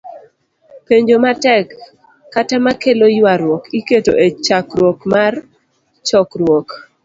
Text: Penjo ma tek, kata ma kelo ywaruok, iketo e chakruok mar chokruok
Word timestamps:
Penjo 0.87 1.15
ma 1.23 1.31
tek, 1.43 1.67
kata 2.33 2.55
ma 2.65 2.73
kelo 2.81 3.05
ywaruok, 3.17 3.63
iketo 3.79 4.13
e 4.25 4.27
chakruok 4.45 4.99
mar 5.13 5.33
chokruok 6.07 6.67